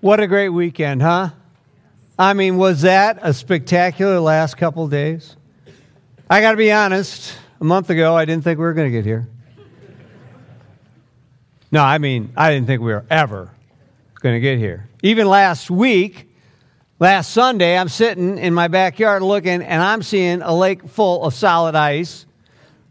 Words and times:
What 0.00 0.20
a 0.20 0.28
great 0.28 0.50
weekend, 0.50 1.02
huh? 1.02 1.30
I 2.16 2.32
mean, 2.32 2.58
was 2.58 2.82
that 2.82 3.18
a 3.22 3.34
spectacular 3.34 4.20
last 4.20 4.56
couple 4.56 4.86
days? 4.86 5.34
I 6.30 6.40
got 6.40 6.52
to 6.52 6.56
be 6.56 6.70
honest, 6.70 7.36
a 7.60 7.64
month 7.64 7.90
ago, 7.90 8.16
I 8.16 8.24
didn't 8.24 8.44
think 8.44 8.60
we 8.60 8.64
were 8.64 8.72
going 8.72 8.86
to 8.86 8.96
get 8.96 9.04
here. 9.04 9.28
No, 11.72 11.82
I 11.82 11.98
mean, 11.98 12.32
I 12.36 12.52
didn't 12.52 12.68
think 12.68 12.82
we 12.82 12.92
were 12.92 13.04
ever 13.10 13.50
going 14.20 14.36
to 14.36 14.40
get 14.40 14.58
here. 14.58 14.88
Even 15.02 15.26
last 15.26 15.72
week, 15.72 16.30
last 17.00 17.32
Sunday, 17.32 17.76
I'm 17.76 17.88
sitting 17.88 18.38
in 18.38 18.54
my 18.54 18.68
backyard 18.68 19.22
looking, 19.22 19.60
and 19.60 19.82
I'm 19.82 20.04
seeing 20.04 20.40
a 20.40 20.54
lake 20.54 20.88
full 20.88 21.24
of 21.24 21.34
solid 21.34 21.74
ice. 21.74 22.26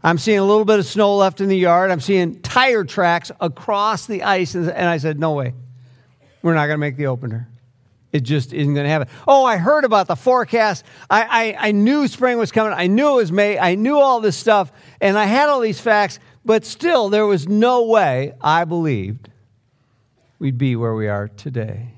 I'm 0.02 0.18
seeing 0.18 0.38
a 0.38 0.44
little 0.44 0.64
bit 0.64 0.78
of 0.78 0.86
snow 0.86 1.16
left 1.16 1.40
in 1.40 1.48
the 1.48 1.56
yard. 1.56 1.90
I'm 1.90 2.00
seeing 2.00 2.40
tire 2.40 2.84
tracks 2.84 3.30
across 3.40 4.06
the 4.06 4.22
ice. 4.22 4.54
And 4.54 4.70
I 4.70 4.96
said, 4.96 5.18
No 5.18 5.32
way. 5.32 5.54
We're 6.42 6.54
not 6.54 6.66
going 6.66 6.76
to 6.76 6.78
make 6.78 6.96
the 6.96 7.06
opener. 7.06 7.48
It 8.12 8.20
just 8.20 8.52
isn't 8.52 8.74
going 8.74 8.84
to 8.84 8.90
happen. 8.90 9.08
Oh, 9.28 9.44
I 9.44 9.56
heard 9.56 9.84
about 9.84 10.08
the 10.08 10.16
forecast. 10.16 10.84
I, 11.08 11.54
I, 11.58 11.68
I 11.68 11.72
knew 11.72 12.08
spring 12.08 12.38
was 12.38 12.50
coming. 12.50 12.72
I 12.72 12.86
knew 12.88 13.10
it 13.10 13.16
was 13.16 13.32
May. 13.32 13.58
I 13.58 13.76
knew 13.76 13.98
all 13.98 14.20
this 14.20 14.36
stuff. 14.36 14.72
And 15.00 15.16
I 15.18 15.26
had 15.26 15.48
all 15.48 15.60
these 15.60 15.80
facts. 15.80 16.18
But 16.44 16.64
still, 16.64 17.08
there 17.08 17.26
was 17.26 17.46
no 17.46 17.84
way 17.84 18.34
I 18.40 18.64
believed 18.64 19.28
we'd 20.38 20.58
be 20.58 20.74
where 20.74 20.94
we 20.94 21.06
are 21.06 21.28
today. 21.28 21.94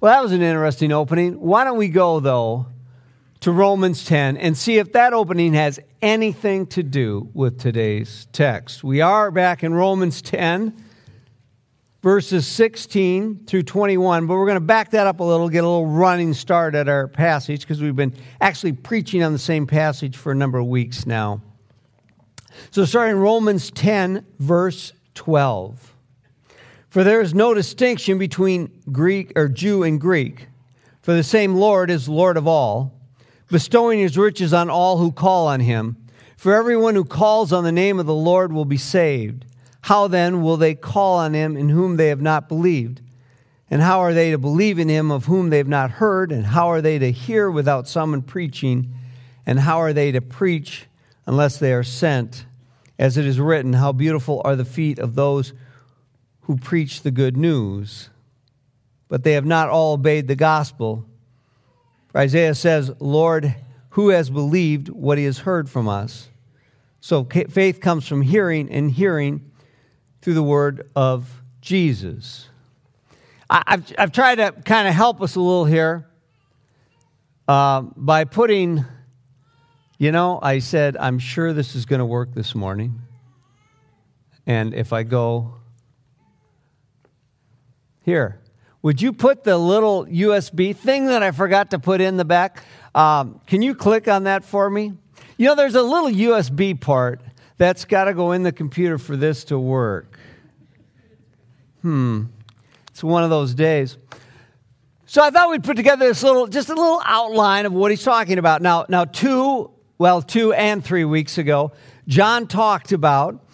Well, 0.00 0.12
that 0.12 0.22
was 0.22 0.32
an 0.32 0.42
interesting 0.42 0.90
opening. 0.90 1.34
Why 1.40 1.64
don't 1.64 1.78
we 1.78 1.88
go, 1.88 2.20
though, 2.20 2.66
to 3.40 3.52
Romans 3.52 4.04
10 4.04 4.36
and 4.36 4.56
see 4.56 4.78
if 4.78 4.92
that 4.92 5.12
opening 5.12 5.54
has 5.54 5.78
anything 6.00 6.66
to 6.68 6.82
do 6.82 7.28
with 7.34 7.60
today's 7.60 8.26
text. 8.32 8.82
We 8.82 9.00
are 9.00 9.30
back 9.30 9.62
in 9.62 9.74
Romans 9.74 10.22
10, 10.22 10.74
verses 12.02 12.46
16 12.46 13.44
through 13.46 13.64
21, 13.64 14.26
but 14.26 14.34
we're 14.34 14.46
going 14.46 14.56
to 14.56 14.60
back 14.60 14.90
that 14.92 15.06
up 15.06 15.20
a 15.20 15.24
little, 15.24 15.48
get 15.48 15.64
a 15.64 15.68
little 15.68 15.86
running 15.86 16.32
start 16.32 16.74
at 16.74 16.88
our 16.88 17.08
passage 17.08 17.60
because 17.60 17.80
we've 17.82 17.96
been 17.96 18.14
actually 18.40 18.72
preaching 18.72 19.22
on 19.22 19.32
the 19.32 19.38
same 19.38 19.66
passage 19.66 20.16
for 20.16 20.32
a 20.32 20.34
number 20.34 20.58
of 20.58 20.66
weeks 20.66 21.06
now. 21.06 21.42
So, 22.70 22.86
starting 22.86 23.16
Romans 23.16 23.70
10, 23.70 24.24
verse 24.38 24.94
12. 25.14 25.92
For 26.88 27.04
there 27.04 27.20
is 27.20 27.34
no 27.34 27.52
distinction 27.52 28.16
between 28.16 28.70
Greek 28.90 29.32
or 29.36 29.48
Jew 29.48 29.82
and 29.82 30.00
Greek, 30.00 30.48
for 31.02 31.12
the 31.12 31.22
same 31.22 31.54
Lord 31.54 31.90
is 31.90 32.08
Lord 32.08 32.38
of 32.38 32.46
all 32.46 32.95
bestowing 33.50 33.98
his 33.98 34.18
riches 34.18 34.52
on 34.52 34.70
all 34.70 34.98
who 34.98 35.12
call 35.12 35.46
on 35.46 35.60
him. 35.60 35.96
For 36.36 36.54
everyone 36.54 36.94
who 36.94 37.04
calls 37.04 37.52
on 37.52 37.64
the 37.64 37.72
name 37.72 37.98
of 37.98 38.06
the 38.06 38.14
Lord 38.14 38.52
will 38.52 38.64
be 38.64 38.76
saved. 38.76 39.44
How 39.82 40.08
then 40.08 40.42
will 40.42 40.56
they 40.56 40.74
call 40.74 41.18
on 41.18 41.34
him 41.34 41.56
in 41.56 41.68
whom 41.68 41.96
they 41.96 42.08
have 42.08 42.20
not 42.20 42.48
believed? 42.48 43.00
And 43.70 43.82
how 43.82 44.00
are 44.00 44.14
they 44.14 44.30
to 44.30 44.38
believe 44.38 44.78
in 44.78 44.88
him 44.88 45.10
of 45.10 45.24
whom 45.24 45.50
they 45.50 45.58
have 45.58 45.68
not 45.68 45.92
heard? 45.92 46.30
And 46.30 46.46
how 46.46 46.70
are 46.70 46.80
they 46.80 46.98
to 46.98 47.10
hear 47.10 47.50
without 47.50 47.88
someone 47.88 48.22
preaching? 48.22 48.92
And 49.44 49.60
how 49.60 49.80
are 49.80 49.92
they 49.92 50.12
to 50.12 50.20
preach 50.20 50.86
unless 51.26 51.58
they 51.58 51.72
are 51.72 51.82
sent? 51.82 52.46
As 52.98 53.16
it 53.16 53.26
is 53.26 53.40
written, 53.40 53.74
How 53.74 53.92
beautiful 53.92 54.40
are 54.44 54.56
the 54.56 54.64
feet 54.64 54.98
of 54.98 55.14
those 55.14 55.52
who 56.46 56.56
preach 56.56 57.02
the 57.02 57.10
good 57.10 57.36
news. 57.36 58.08
But 59.08 59.24
they 59.24 59.32
have 59.32 59.44
not 59.44 59.68
all 59.68 59.94
obeyed 59.94 60.28
the 60.28 60.36
gospel. 60.36 61.04
Isaiah 62.16 62.54
says, 62.54 62.90
Lord, 62.98 63.54
who 63.90 64.08
has 64.08 64.30
believed 64.30 64.88
what 64.88 65.18
he 65.18 65.24
has 65.24 65.38
heard 65.40 65.68
from 65.68 65.88
us? 65.88 66.28
So 67.00 67.24
faith 67.24 67.80
comes 67.80 68.08
from 68.08 68.22
hearing, 68.22 68.70
and 68.70 68.90
hearing 68.90 69.50
through 70.22 70.34
the 70.34 70.42
word 70.42 70.90
of 70.96 71.42
Jesus. 71.60 72.48
I've, 73.48 73.92
I've 73.98 74.12
tried 74.12 74.36
to 74.36 74.52
kind 74.64 74.88
of 74.88 74.94
help 74.94 75.22
us 75.22 75.36
a 75.36 75.40
little 75.40 75.66
here 75.66 76.08
uh, 77.46 77.82
by 77.82 78.24
putting, 78.24 78.84
you 79.98 80.10
know, 80.10 80.40
I 80.42 80.58
said, 80.58 80.96
I'm 80.96 81.18
sure 81.18 81.52
this 81.52 81.76
is 81.76 81.86
going 81.86 82.00
to 82.00 82.06
work 82.06 82.34
this 82.34 82.54
morning. 82.54 83.00
And 84.46 84.74
if 84.74 84.92
I 84.92 85.04
go 85.04 85.54
here, 88.02 88.40
would 88.86 89.02
you 89.02 89.12
put 89.12 89.42
the 89.42 89.58
little 89.58 90.06
USB 90.06 90.76
thing 90.76 91.06
that 91.06 91.20
I 91.20 91.32
forgot 91.32 91.70
to 91.70 91.78
put 91.80 92.00
in 92.00 92.18
the 92.18 92.24
back? 92.24 92.62
Um, 92.94 93.40
can 93.48 93.60
you 93.60 93.74
click 93.74 94.06
on 94.06 94.22
that 94.24 94.44
for 94.44 94.70
me? 94.70 94.92
You 95.36 95.46
know, 95.48 95.56
there's 95.56 95.74
a 95.74 95.82
little 95.82 96.08
USB 96.08 96.80
part 96.80 97.20
that's 97.58 97.84
got 97.84 98.04
to 98.04 98.14
go 98.14 98.30
in 98.30 98.44
the 98.44 98.52
computer 98.52 98.96
for 98.96 99.16
this 99.16 99.42
to 99.46 99.58
work. 99.58 100.20
Hmm. 101.82 102.26
It's 102.90 103.02
one 103.02 103.24
of 103.24 103.30
those 103.30 103.54
days. 103.54 103.98
So 105.04 105.20
I 105.20 105.30
thought 105.30 105.50
we'd 105.50 105.64
put 105.64 105.76
together 105.76 106.06
this 106.06 106.22
little, 106.22 106.46
just 106.46 106.68
a 106.68 106.74
little 106.74 107.02
outline 107.04 107.66
of 107.66 107.72
what 107.72 107.90
he's 107.90 108.04
talking 108.04 108.38
about. 108.38 108.62
Now, 108.62 108.86
now 108.88 109.04
two, 109.04 109.68
well, 109.98 110.22
two 110.22 110.52
and 110.52 110.84
three 110.84 111.04
weeks 111.04 111.38
ago, 111.38 111.72
John 112.06 112.46
talked 112.46 112.92
about 112.92 113.44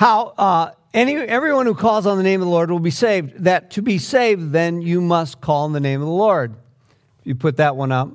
how 0.00 0.32
uh, 0.38 0.70
any, 0.94 1.14
everyone 1.14 1.66
who 1.66 1.74
calls 1.74 2.06
on 2.06 2.16
the 2.16 2.22
name 2.22 2.40
of 2.40 2.46
the 2.46 2.50
Lord 2.50 2.70
will 2.70 2.78
be 2.78 2.90
saved. 2.90 3.44
That 3.44 3.72
to 3.72 3.82
be 3.82 3.98
saved, 3.98 4.50
then 4.50 4.80
you 4.80 5.02
must 5.02 5.42
call 5.42 5.66
on 5.66 5.74
the 5.74 5.80
name 5.80 6.00
of 6.00 6.06
the 6.06 6.12
Lord. 6.14 6.54
You 7.22 7.34
put 7.34 7.58
that 7.58 7.76
one 7.76 7.92
up. 7.92 8.08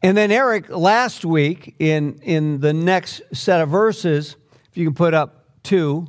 And 0.00 0.16
then 0.16 0.30
Eric, 0.30 0.68
last 0.68 1.24
week 1.24 1.74
in, 1.80 2.20
in 2.22 2.60
the 2.60 2.72
next 2.72 3.22
set 3.32 3.62
of 3.62 3.70
verses, 3.70 4.36
if 4.70 4.76
you 4.76 4.86
can 4.86 4.94
put 4.94 5.12
up 5.12 5.44
two, 5.64 6.06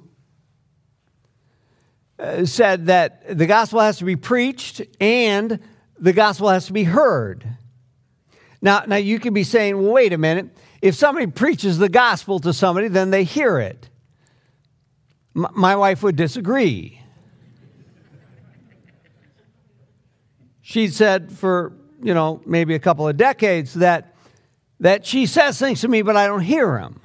uh, 2.20 2.46
said 2.46 2.86
that 2.86 3.36
the 3.36 3.48
gospel 3.48 3.80
has 3.80 3.98
to 3.98 4.06
be 4.06 4.16
preached 4.16 4.84
and 5.02 5.58
the 5.98 6.14
gospel 6.14 6.50
has 6.50 6.68
to 6.68 6.74
be 6.74 6.84
heard. 6.84 7.44
Now, 8.62 8.84
now 8.86 8.98
you 8.98 9.18
could 9.18 9.34
be 9.34 9.44
saying, 9.44 9.82
well, 9.82 9.92
wait 9.92 10.14
a 10.14 10.20
minute. 10.20 10.56
If 10.84 10.94
somebody 10.94 11.26
preaches 11.26 11.80
the 11.80 11.90
gospel 11.90 12.40
to 12.42 12.54
somebody, 12.54 12.90
then 12.90 13.10
they 13.10 13.24
hear 13.24 13.58
it 13.58 13.90
my 15.34 15.76
wife 15.76 16.04
would 16.04 16.16
disagree. 16.16 17.02
She 20.62 20.88
said 20.88 21.32
for, 21.32 21.74
you 22.02 22.14
know, 22.14 22.42
maybe 22.46 22.76
a 22.76 22.80
couple 22.80 23.08
of 23.08 23.18
decades 23.18 23.74
that, 23.76 24.16
that 24.80 25.06
she 25.06 25.26
says 25.26 25.60
things 25.60 25.82
to 25.82 25.88
me, 25.88 26.02
but 26.02 26.16
I 26.16 26.28
don't 26.28 26.42
hear 26.42 26.78
them. 26.78 27.02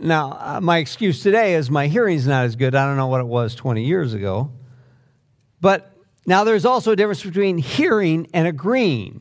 Now, 0.00 0.38
uh, 0.40 0.60
my 0.60 0.78
excuse 0.78 1.22
today 1.22 1.54
is 1.54 1.70
my 1.70 1.86
hearing's 1.86 2.26
not 2.26 2.44
as 2.44 2.56
good. 2.56 2.74
I 2.74 2.86
don't 2.86 2.96
know 2.96 3.06
what 3.06 3.20
it 3.20 3.26
was 3.26 3.54
20 3.54 3.84
years 3.84 4.14
ago. 4.14 4.50
But 5.60 5.96
now 6.26 6.44
there's 6.44 6.64
also 6.64 6.92
a 6.92 6.96
difference 6.96 7.22
between 7.22 7.58
hearing 7.58 8.26
and 8.34 8.48
agreeing. 8.48 9.20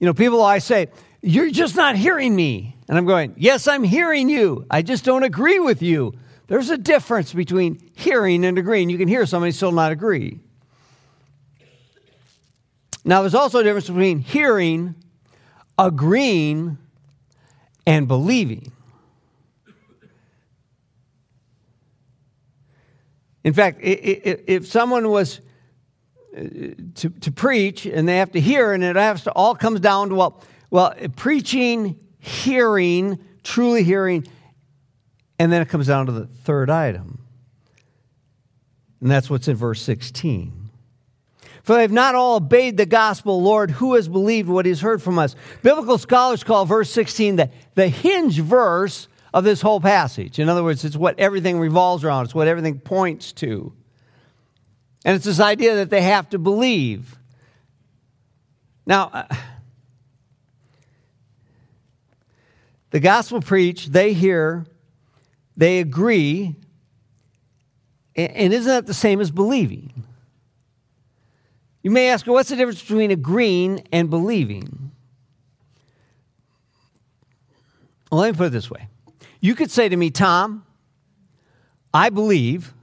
You 0.00 0.06
know, 0.06 0.14
people 0.14 0.42
I 0.42 0.58
say, 0.58 0.88
You're 1.22 1.50
just 1.50 1.76
not 1.76 1.96
hearing 1.96 2.34
me. 2.34 2.73
And 2.88 2.98
I'm 2.98 3.06
going, 3.06 3.34
Yes, 3.36 3.66
I'm 3.66 3.82
hearing 3.82 4.28
you. 4.28 4.66
I 4.70 4.82
just 4.82 5.04
don't 5.04 5.22
agree 5.22 5.58
with 5.58 5.82
you. 5.82 6.14
There's 6.46 6.70
a 6.70 6.78
difference 6.78 7.32
between 7.32 7.90
hearing 7.96 8.44
and 8.44 8.58
agreeing. 8.58 8.90
You 8.90 8.98
can 8.98 9.08
hear 9.08 9.24
somebody 9.24 9.52
still 9.52 9.72
not 9.72 9.92
agree. 9.92 10.40
Now, 13.04 13.20
there's 13.20 13.34
also 13.34 13.60
a 13.60 13.62
difference 13.62 13.86
between 13.86 14.20
hearing, 14.20 14.94
agreeing, 15.78 16.78
and 17.86 18.08
believing. 18.08 18.72
In 23.42 23.52
fact, 23.52 23.80
if 23.82 24.66
someone 24.66 25.10
was 25.10 25.40
uh, 26.34 26.40
to, 26.94 27.10
to 27.10 27.30
preach 27.30 27.84
and 27.84 28.08
they 28.08 28.16
have 28.16 28.32
to 28.32 28.40
hear, 28.40 28.72
and 28.72 28.82
it 28.82 28.96
has 28.96 29.24
to 29.24 29.32
all 29.32 29.54
comes 29.54 29.80
down 29.80 30.08
to 30.08 30.14
well, 30.14 30.42
well, 30.70 30.94
preaching 31.16 31.98
hearing, 32.24 33.18
truly 33.42 33.84
hearing, 33.84 34.26
and 35.38 35.52
then 35.52 35.60
it 35.60 35.68
comes 35.68 35.88
down 35.88 36.06
to 36.06 36.12
the 36.12 36.26
third 36.26 36.70
item. 36.70 37.18
And 39.00 39.10
that's 39.10 39.28
what's 39.28 39.48
in 39.48 39.56
verse 39.56 39.82
16. 39.82 40.70
For 41.62 41.74
they 41.74 41.82
have 41.82 41.92
not 41.92 42.14
all 42.14 42.36
obeyed 42.36 42.76
the 42.76 42.86
gospel, 42.86 43.42
Lord, 43.42 43.70
who 43.70 43.94
has 43.94 44.08
believed 44.08 44.48
what 44.48 44.64
he's 44.64 44.80
heard 44.80 45.02
from 45.02 45.18
us? 45.18 45.36
Biblical 45.62 45.98
scholars 45.98 46.44
call 46.44 46.64
verse 46.64 46.90
16 46.90 47.36
the, 47.36 47.50
the 47.74 47.88
hinge 47.88 48.38
verse 48.38 49.08
of 49.34 49.44
this 49.44 49.60
whole 49.60 49.80
passage. 49.80 50.38
In 50.38 50.48
other 50.48 50.64
words, 50.64 50.84
it's 50.84 50.96
what 50.96 51.18
everything 51.18 51.58
revolves 51.58 52.04
around, 52.04 52.24
it's 52.24 52.34
what 52.34 52.48
everything 52.48 52.78
points 52.78 53.32
to. 53.34 53.72
And 55.04 55.16
it's 55.16 55.26
this 55.26 55.40
idea 55.40 55.76
that 55.76 55.90
they 55.90 56.02
have 56.02 56.30
to 56.30 56.38
believe. 56.38 57.18
Now, 58.86 59.10
uh, 59.12 59.34
The 62.94 63.00
gospel 63.00 63.40
preached, 63.40 63.92
they 63.92 64.12
hear, 64.12 64.66
they 65.56 65.80
agree, 65.80 66.54
and 68.14 68.52
isn't 68.52 68.70
that 68.70 68.86
the 68.86 68.94
same 68.94 69.20
as 69.20 69.32
believing? 69.32 70.04
You 71.82 71.90
may 71.90 72.10
ask, 72.10 72.24
what's 72.24 72.50
the 72.50 72.54
difference 72.54 72.80
between 72.80 73.10
agreeing 73.10 73.84
and 73.90 74.08
believing? 74.08 74.92
Well, 78.12 78.20
let 78.20 78.32
me 78.32 78.38
put 78.38 78.46
it 78.46 78.50
this 78.50 78.70
way. 78.70 78.86
You 79.40 79.56
could 79.56 79.72
say 79.72 79.88
to 79.88 79.96
me, 79.96 80.12
Tom, 80.12 80.64
I 81.92 82.10
believe 82.10 82.74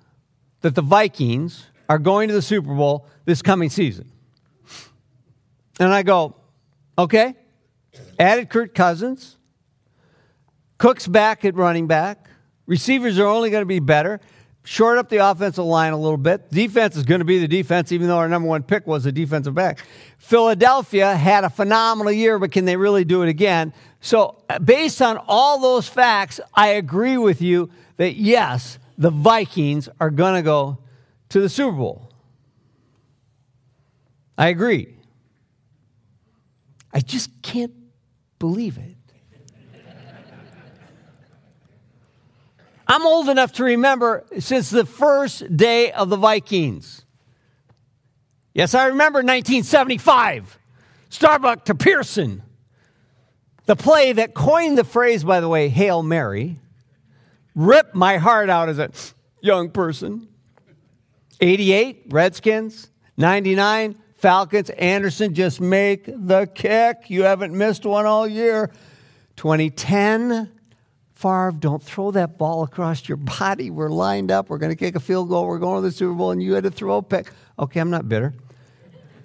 that 0.60 0.76
the 0.76 0.82
Vikings 0.82 1.68
are 1.88 2.00
going 2.00 2.28
to 2.28 2.34
the 2.34 2.42
Super 2.42 2.76
Bowl 2.76 3.08
this 3.24 3.42
coming 3.42 3.70
season. 3.70 4.12
And 5.80 5.94
I 5.94 6.04
go, 6.04 6.36
okay. 6.98 7.34
Added 8.20 8.50
Kirk 8.50 8.76
Cousins. 8.76 9.38
Cook's 10.82 11.06
back 11.06 11.46
at 11.46 11.54
running 11.54 11.86
back. 11.86 12.28
Receivers 12.66 13.20
are 13.20 13.28
only 13.28 13.52
going 13.52 13.62
to 13.62 13.68
be 13.68 13.78
better. 13.78 14.20
Short 14.64 14.98
up 14.98 15.10
the 15.10 15.18
offensive 15.18 15.64
line 15.64 15.94
a 15.94 15.98
little 15.98 16.18
bit. 16.18 16.50
Defense 16.50 16.96
is 16.96 17.04
going 17.04 17.20
to 17.20 17.26
be 17.26 17.38
the 17.38 17.48
defense, 17.48 17.92
even 17.92 18.08
though 18.08 18.18
our 18.18 18.28
number 18.28 18.48
one 18.48 18.64
pick 18.64 18.88
was 18.88 19.06
a 19.06 19.12
defensive 19.12 19.54
back. 19.54 19.86
Philadelphia 20.18 21.16
had 21.16 21.44
a 21.44 21.52
phenomenal 21.52 22.12
year, 22.12 22.40
but 22.40 22.52
can 22.52 22.66
they 22.66 22.78
really 22.78 23.06
do 23.06 23.22
it 23.22 23.30
again? 23.30 23.74
So, 24.00 24.42
uh, 24.50 24.58
based 24.58 25.04
on 25.04 25.20
all 25.28 25.60
those 25.60 25.88
facts, 25.88 26.40
I 26.52 26.70
agree 26.70 27.16
with 27.16 27.44
you 27.44 27.70
that 27.98 28.16
yes, 28.16 28.80
the 28.98 29.12
Vikings 29.12 29.88
are 30.00 30.10
going 30.10 30.34
to 30.34 30.42
go 30.42 30.80
to 31.30 31.42
the 31.42 31.50
Super 31.50 31.78
Bowl. 31.78 32.12
I 34.36 34.48
agree. 34.48 34.96
I 36.92 37.02
just 37.02 37.44
can't 37.44 37.74
believe 38.40 38.80
it. 38.80 38.96
I'm 42.92 43.08
old 43.08 43.30
enough 43.30 43.54
to 43.54 43.64
remember 43.64 44.26
since 44.40 44.70
the 44.70 44.86
first 44.86 45.56
day 45.56 45.94
of 45.94 46.10
the 46.10 46.18
Vikings. 46.18 47.06
Yes, 48.54 48.76
I 48.76 48.88
remember 48.88 49.20
1975, 49.20 50.60
Staubach 51.10 51.64
to 51.66 51.76
Pearson. 51.76 52.44
The 53.66 53.78
play 53.78 54.12
that 54.12 54.34
coined 54.34 54.78
the 54.78 54.84
phrase, 54.84 55.24
by 55.24 55.40
the 55.40 55.48
way, 55.48 55.70
Hail 55.70 56.04
Mary, 56.04 56.60
ripped 57.56 57.96
my 57.96 58.18
heart 58.18 58.50
out 58.50 58.68
as 58.68 58.78
a 58.78 58.92
young 59.40 59.70
person. 59.70 60.28
88, 61.40 62.08
Redskins. 62.10 62.90
99, 63.16 63.96
Falcons. 64.16 64.70
Anderson, 64.70 65.34
just 65.34 65.62
make 65.62 66.08
the 66.08 66.46
kick. 66.54 67.10
You 67.10 67.24
haven't 67.24 67.58
missed 67.58 67.86
one 67.86 68.06
all 68.06 68.28
year. 68.28 68.70
2010, 69.38 70.52
Favre, 71.22 71.54
don't 71.58 71.82
throw 71.82 72.12
that 72.12 72.38
ball 72.38 72.64
across 72.64 73.08
your 73.08 73.18
body. 73.18 73.70
We're 73.70 73.90
lined 73.90 74.32
up. 74.32 74.50
We're 74.50 74.58
going 74.58 74.72
to 74.72 74.76
kick 74.76 74.96
a 74.96 75.00
field 75.00 75.30
goal. 75.30 75.46
We're 75.48 75.60
going 75.60 75.82
to 75.84 75.88
the 75.88 75.94
Super 75.94 76.14
Bowl, 76.14 76.32
and 76.32 76.42
you 76.42 76.54
had 76.54 76.64
to 76.64 76.72
throw 76.72 76.98
a 76.98 77.04
pick. 77.04 77.32
Okay, 77.60 77.80
I'm 77.80 77.92
not 77.92 78.10
bitter. 78.10 78.34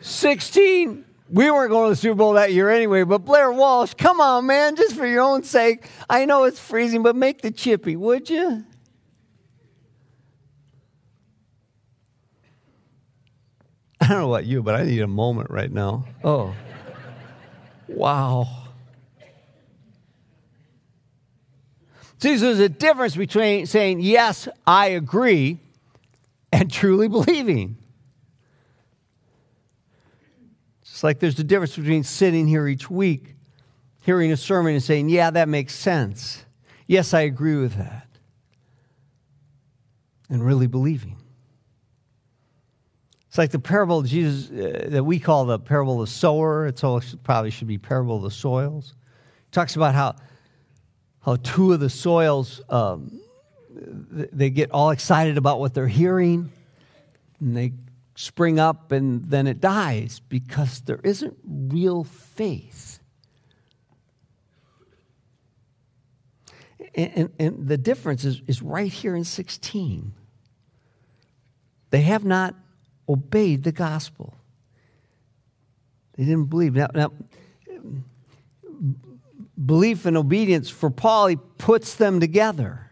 16, 0.01 1.05
we 1.31 1.51
weren't 1.51 1.71
going 1.71 1.87
to 1.87 1.91
the 1.91 1.97
Super 1.97 2.17
Bowl 2.17 2.35
that 2.35 2.53
year 2.53 2.69
anyway, 2.69 3.03
but 3.03 3.25
Blair 3.25 3.51
Walsh, 3.51 3.95
come 3.95 4.21
on, 4.21 4.47
man, 4.47 4.77
just 4.77 4.95
for 4.95 5.07
your 5.07 5.23
own 5.23 5.43
sake. 5.43 5.89
I 6.09 6.27
know 6.27 6.45
it's 6.45 6.61
freezing, 6.61 7.03
but 7.03 7.17
make 7.17 7.41
the 7.41 7.51
chippy, 7.51 7.97
would 7.97 8.29
you? 8.29 8.65
I 14.01 14.09
don't 14.09 14.19
know 14.19 14.33
about 14.33 14.45
you, 14.45 14.63
but 14.63 14.75
I 14.75 14.85
need 14.85 15.01
a 15.01 15.09
moment 15.09 15.51
right 15.51 15.73
now. 15.73 16.05
Oh, 16.23 16.55
wow. 17.89 18.66
See, 22.19 22.37
there's 22.37 22.59
a 22.59 22.69
difference 22.69 23.15
between 23.15 23.67
saying, 23.67 24.01
yes, 24.01 24.49
I 24.67 24.89
agree, 24.89 25.59
and 26.53 26.71
truly 26.71 27.09
believing. 27.19 27.77
It's 30.83 31.05
like 31.05 31.19
there's 31.19 31.39
a 31.39 31.45
difference 31.45 31.77
between 31.77 32.05
sitting 32.05 32.47
here 32.47 32.67
each 32.67 32.89
week, 32.89 33.35
hearing 34.01 34.33
a 34.33 34.37
sermon, 34.37 34.73
and 34.73 34.83
saying, 34.83 35.11
yeah, 35.11 35.31
that 35.31 35.49
makes 35.49 35.75
sense. 35.75 36.45
Yes, 36.87 37.13
I 37.13 37.21
agree 37.23 37.57
with 37.57 37.75
that. 37.75 38.07
And 40.31 40.45
really 40.45 40.67
believing. 40.67 41.17
It's 43.29 43.37
like 43.37 43.51
the 43.51 43.59
parable 43.59 43.99
of 43.99 44.07
Jesus 44.07 44.51
uh, 44.51 44.89
that 44.89 45.05
we 45.05 45.19
call 45.19 45.45
the 45.45 45.59
parable 45.59 46.01
of 46.01 46.09
the 46.09 46.13
sower. 46.13 46.67
It 46.67 46.83
probably 47.23 47.51
should 47.51 47.69
be 47.69 47.77
parable 47.77 48.17
of 48.17 48.23
the 48.23 48.31
soils. 48.31 48.95
It 49.49 49.53
talks 49.53 49.77
about 49.77 49.95
how 49.95 50.17
how 51.27 51.35
two 51.43 51.73
of 51.73 51.81
the 51.81 51.91
soils 51.91 52.63
um, 52.69 53.21
they 53.69 54.49
get 54.49 54.71
all 54.71 54.91
excited 54.91 55.37
about 55.37 55.59
what 55.59 55.75
they're 55.75 55.89
hearing 55.89 56.53
and 57.41 57.57
they 57.57 57.73
spring 58.15 58.61
up 58.61 58.93
and 58.93 59.29
then 59.29 59.49
it 59.49 59.61
dies 59.61 60.23
because 60.29 60.81
there 60.83 61.01
isn't 61.03 61.37
real 61.45 62.05
faith. 62.05 63.01
And, 66.95 67.13
and, 67.17 67.31
and 67.39 67.69
the 67.69 67.77
difference 67.77 68.25
is, 68.25 68.41
is 68.47 68.63
right 68.63 68.93
here 68.93 69.17
in 69.17 69.25
16 69.25 70.13
they 71.91 72.01
have 72.03 72.25
not 72.25 72.55
obeyed 73.09 73.63
the 73.63 73.71
gospel. 73.73 74.35
They 76.17 76.25
didn't 76.25 76.47
believe. 76.47 76.75
Now, 76.75 76.89
now 76.93 77.13
belief 79.65 80.07
and 80.07 80.17
obedience, 80.17 80.69
for 80.69 80.91
Paul, 80.91 81.29
he 81.29 81.37
puts 81.59 81.95
them 81.95 82.21
together. 82.21 82.91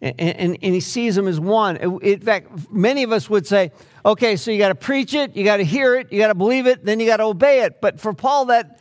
And, 0.00 0.18
and, 0.18 0.58
and, 0.60 0.74
he 0.74 0.80
sees 0.80 1.14
them 1.14 1.28
as 1.28 1.38
one. 1.38 1.76
In 1.76 2.20
fact, 2.20 2.72
many 2.72 3.04
of 3.04 3.12
us 3.12 3.30
would 3.30 3.46
say, 3.46 3.70
okay, 4.04 4.34
so 4.34 4.50
you 4.50 4.58
got 4.58 4.70
to 4.70 4.74
preach 4.74 5.14
it, 5.14 5.36
you 5.36 5.44
got 5.44 5.58
to 5.58 5.64
hear 5.64 5.94
it, 5.94 6.12
you 6.12 6.18
got 6.18 6.26
to 6.26 6.34
believe 6.34 6.66
it, 6.66 6.84
then 6.84 6.98
you 6.98 7.06
got 7.06 7.18
to 7.18 7.24
obey 7.24 7.60
it. 7.60 7.80
But 7.80 8.00
for 8.00 8.12
Paul, 8.12 8.46
that 8.46 8.80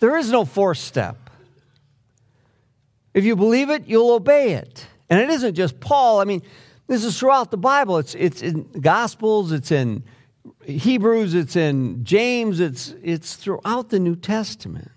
there 0.00 0.16
is 0.16 0.30
no 0.30 0.46
fourth 0.46 0.78
step. 0.78 1.28
If 3.12 3.24
you 3.24 3.36
believe 3.36 3.68
it, 3.68 3.86
you'll 3.86 4.12
obey 4.12 4.52
it. 4.52 4.86
And 5.10 5.20
it 5.20 5.28
isn't 5.28 5.54
just 5.54 5.78
Paul. 5.78 6.20
I 6.20 6.24
mean, 6.24 6.42
this 6.86 7.04
is 7.04 7.18
throughout 7.18 7.50
the 7.50 7.58
Bible. 7.58 7.98
It's, 7.98 8.14
it's 8.14 8.42
in 8.42 8.64
Gospels, 8.80 9.52
it's 9.52 9.70
in 9.70 10.04
Hebrews, 10.64 11.34
it's 11.34 11.56
in 11.56 12.04
James, 12.04 12.60
it's, 12.60 12.94
it's 13.02 13.34
throughout 13.34 13.90
the 13.90 13.98
New 14.00 14.16
Testament. 14.16 14.90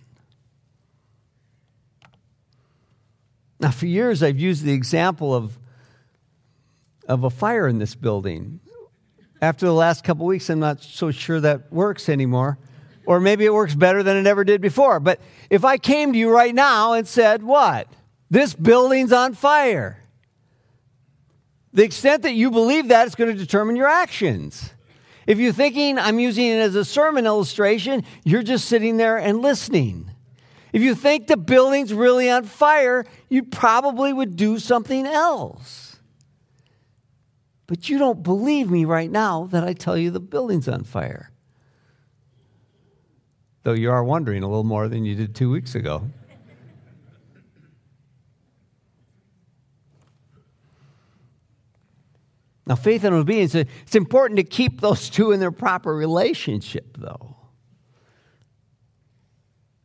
Now, 3.59 3.71
for 3.71 3.85
years, 3.85 4.23
I've 4.23 4.39
used 4.39 4.63
the 4.63 4.73
example 4.73 5.35
of, 5.35 5.57
of 7.07 7.23
a 7.23 7.29
fire 7.29 7.67
in 7.67 7.77
this 7.77 7.93
building. 7.93 8.59
After 9.41 9.65
the 9.65 9.73
last 9.73 10.03
couple 10.03 10.25
weeks, 10.25 10.49
I'm 10.49 10.59
not 10.59 10.81
so 10.81 11.11
sure 11.11 11.39
that 11.41 11.71
works 11.71 12.09
anymore. 12.09 12.57
Or 13.05 13.19
maybe 13.19 13.45
it 13.45 13.53
works 13.53 13.75
better 13.75 14.03
than 14.03 14.17
it 14.17 14.27
ever 14.27 14.43
did 14.43 14.61
before. 14.61 14.99
But 14.99 15.19
if 15.49 15.65
I 15.65 15.77
came 15.77 16.13
to 16.13 16.19
you 16.19 16.29
right 16.29 16.53
now 16.53 16.93
and 16.93 17.07
said, 17.07 17.43
What? 17.43 17.87
This 18.29 18.53
building's 18.53 19.11
on 19.11 19.33
fire. 19.33 20.03
The 21.73 21.83
extent 21.83 22.23
that 22.23 22.33
you 22.33 22.51
believe 22.51 22.89
that 22.89 23.07
is 23.07 23.15
going 23.15 23.31
to 23.31 23.37
determine 23.37 23.75
your 23.75 23.87
actions. 23.87 24.71
If 25.29 25.37
you're 25.37 25.53
thinking 25.53 25.99
I'm 25.99 26.17
using 26.17 26.45
it 26.45 26.57
as 26.57 26.73
a 26.73 26.83
sermon 26.83 27.27
illustration, 27.27 28.03
you're 28.23 28.41
just 28.41 28.65
sitting 28.65 28.97
there 28.97 29.15
and 29.15 29.43
listening. 29.43 30.09
If 30.73 30.81
you 30.81 30.95
think 30.95 31.27
the 31.27 31.37
building's 31.37 31.93
really 31.93 32.31
on 32.31 32.45
fire, 32.45 33.05
you 33.29 33.43
probably 33.43 34.11
would 34.11 34.35
do 34.35 34.57
something 34.57 35.05
else. 35.05 35.99
But 37.67 37.89
you 37.89 37.99
don't 37.99 38.23
believe 38.23 38.71
me 38.71 38.85
right 38.85 39.11
now 39.11 39.45
that 39.51 39.63
I 39.63 39.73
tell 39.73 39.95
you 39.95 40.09
the 40.09 40.19
building's 40.19 40.67
on 40.67 40.83
fire. 40.83 41.29
Though 43.61 43.73
you 43.73 43.91
are 43.91 44.03
wondering 44.03 44.41
a 44.41 44.47
little 44.47 44.63
more 44.63 44.87
than 44.87 45.05
you 45.05 45.13
did 45.13 45.35
two 45.35 45.51
weeks 45.51 45.75
ago. 45.75 46.09
Now, 52.69 52.75
faith 52.75 53.03
and 53.03 53.15
obedience, 53.15 53.55
it's 53.55 53.95
important 53.95 54.37
to 54.37 54.43
keep 54.43 54.79
those 54.79 55.09
two 55.09 55.31
in 55.31 55.39
their 55.39 55.51
proper 55.51 55.95
relationship, 55.95 56.97
though. 56.99 57.35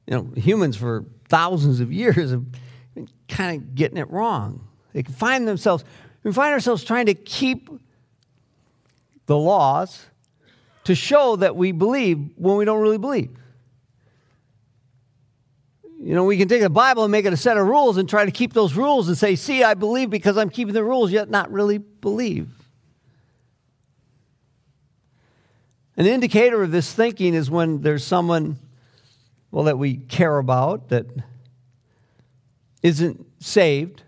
You 0.06 0.16
know, 0.16 0.28
humans 0.36 0.76
for 0.76 1.06
thousands 1.26 1.80
of 1.80 1.90
years 1.90 2.30
have 2.30 2.44
been 2.94 3.08
kind 3.26 3.56
of 3.56 3.74
getting 3.74 3.96
it 3.96 4.10
wrong. 4.10 4.68
They 4.92 5.02
can 5.02 5.14
find 5.14 5.48
themselves, 5.48 5.82
we 6.22 6.32
find 6.34 6.52
ourselves 6.52 6.84
trying 6.84 7.06
to 7.06 7.14
keep 7.14 7.70
the 9.24 9.38
laws 9.38 10.04
to 10.84 10.94
show 10.94 11.36
that 11.36 11.56
we 11.56 11.72
believe 11.72 12.32
when 12.36 12.58
we 12.58 12.66
don't 12.66 12.82
really 12.82 12.98
believe. 12.98 13.34
You 16.02 16.14
know, 16.14 16.24
we 16.24 16.36
can 16.36 16.48
take 16.48 16.60
the 16.60 16.68
Bible 16.68 17.04
and 17.04 17.10
make 17.10 17.24
it 17.24 17.32
a 17.32 17.38
set 17.38 17.56
of 17.56 17.66
rules 17.66 17.96
and 17.96 18.06
try 18.06 18.26
to 18.26 18.30
keep 18.30 18.52
those 18.52 18.74
rules 18.74 19.08
and 19.08 19.16
say, 19.16 19.36
see, 19.36 19.64
I 19.64 19.72
believe 19.72 20.10
because 20.10 20.36
I'm 20.36 20.50
keeping 20.50 20.74
the 20.74 20.84
rules, 20.84 21.10
yet 21.10 21.30
not 21.30 21.50
really 21.50 21.78
believe. 21.78 22.50
An 25.96 26.06
indicator 26.06 26.62
of 26.62 26.72
this 26.72 26.92
thinking 26.92 27.34
is 27.34 27.50
when 27.50 27.82
there's 27.82 28.04
someone, 28.04 28.58
well, 29.50 29.64
that 29.64 29.78
we 29.78 29.96
care 29.96 30.38
about 30.38 30.88
that 30.88 31.06
isn't 32.82 33.24
saved. 33.38 34.02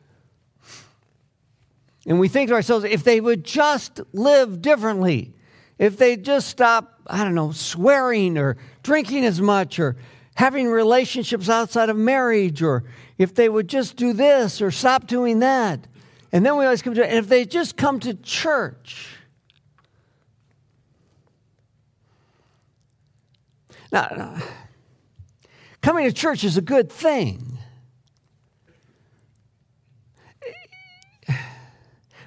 And 2.06 2.18
we 2.18 2.28
think 2.28 2.48
to 2.48 2.54
ourselves, 2.54 2.84
if 2.84 3.04
they 3.04 3.20
would 3.20 3.44
just 3.44 4.00
live 4.12 4.60
differently, 4.60 5.32
if 5.78 5.96
they 5.96 6.16
just 6.16 6.48
stop, 6.48 7.00
I 7.06 7.22
don't 7.22 7.34
know, 7.34 7.52
swearing 7.52 8.36
or 8.36 8.56
drinking 8.82 9.24
as 9.24 9.40
much 9.40 9.78
or 9.78 9.96
having 10.34 10.68
relationships 10.68 11.48
outside 11.48 11.88
of 11.88 11.96
marriage, 11.96 12.62
or 12.62 12.84
if 13.16 13.34
they 13.34 13.48
would 13.48 13.68
just 13.68 13.96
do 13.96 14.12
this 14.12 14.60
or 14.60 14.70
stop 14.70 15.06
doing 15.06 15.38
that. 15.38 15.86
And 16.32 16.44
then 16.44 16.56
we 16.56 16.64
always 16.64 16.82
come 16.82 16.94
to, 16.94 17.06
and 17.06 17.16
if 17.16 17.28
they 17.28 17.44
just 17.44 17.76
come 17.76 18.00
to 18.00 18.12
church. 18.14 19.15
Now, 23.96 24.36
coming 25.80 26.04
to 26.04 26.12
church 26.12 26.44
is 26.44 26.56
a 26.58 26.62
good 26.62 26.92
thing. 26.92 27.58